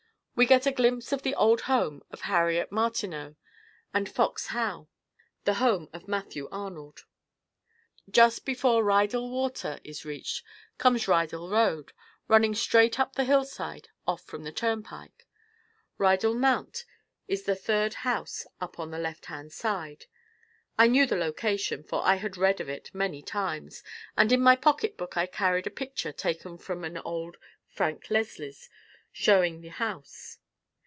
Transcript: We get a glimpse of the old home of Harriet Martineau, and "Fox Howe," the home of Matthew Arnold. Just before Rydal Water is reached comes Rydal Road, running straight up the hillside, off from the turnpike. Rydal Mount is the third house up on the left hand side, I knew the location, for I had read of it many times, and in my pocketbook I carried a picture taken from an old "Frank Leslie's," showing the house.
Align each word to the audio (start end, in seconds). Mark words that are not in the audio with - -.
We 0.33 0.47
get 0.47 0.65
a 0.65 0.71
glimpse 0.71 1.11
of 1.13 1.21
the 1.21 1.35
old 1.35 1.61
home 1.69 2.01
of 2.09 2.21
Harriet 2.21 2.71
Martineau, 2.71 3.35
and 3.93 4.09
"Fox 4.09 4.47
Howe," 4.47 4.87
the 5.43 5.53
home 5.55 5.87
of 5.93 6.07
Matthew 6.07 6.49
Arnold. 6.51 7.05
Just 8.09 8.43
before 8.43 8.83
Rydal 8.83 9.29
Water 9.29 9.79
is 9.83 10.03
reached 10.03 10.41
comes 10.79 11.07
Rydal 11.07 11.47
Road, 11.51 11.93
running 12.27 12.55
straight 12.55 12.99
up 12.99 13.13
the 13.13 13.25
hillside, 13.25 13.89
off 14.07 14.23
from 14.23 14.43
the 14.43 14.51
turnpike. 14.51 15.27
Rydal 15.99 16.33
Mount 16.35 16.85
is 17.27 17.43
the 17.43 17.55
third 17.55 17.93
house 17.93 18.47
up 18.59 18.79
on 18.79 18.89
the 18.89 18.97
left 18.97 19.27
hand 19.27 19.51
side, 19.53 20.07
I 20.75 20.87
knew 20.87 21.05
the 21.05 21.15
location, 21.17 21.83
for 21.83 22.03
I 22.03 22.15
had 22.15 22.35
read 22.35 22.59
of 22.59 22.67
it 22.67 22.89
many 22.95 23.21
times, 23.21 23.83
and 24.17 24.31
in 24.31 24.41
my 24.41 24.55
pocketbook 24.55 25.17
I 25.17 25.27
carried 25.27 25.67
a 25.67 25.69
picture 25.69 26.11
taken 26.13 26.57
from 26.57 26.83
an 26.83 26.97
old 26.97 27.37
"Frank 27.67 28.09
Leslie's," 28.09 28.67
showing 29.13 29.59
the 29.59 29.67
house. 29.67 30.37